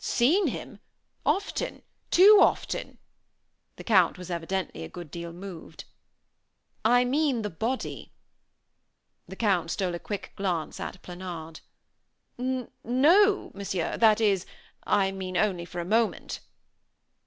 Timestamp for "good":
4.89-5.11